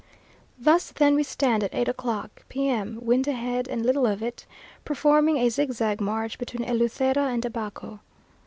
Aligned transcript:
Thus 0.57 0.89
then 0.91 1.13
we 1.13 1.21
stand 1.21 1.63
at 1.63 1.75
eight 1.75 1.87
o'clock, 1.87 2.43
P.M.; 2.49 2.97
wind 3.03 3.27
ahead, 3.27 3.67
and 3.67 3.85
little 3.85 4.07
of 4.07 4.23
it, 4.23 4.47
performing 4.83 5.37
a 5.37 5.47
zigzag 5.49 6.01
march 6.01 6.39
between 6.39 6.67
Eleuthera 6.67 7.27
and 7.27 7.45
Abaco. 7.45 7.99